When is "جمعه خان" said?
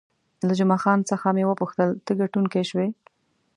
0.59-0.99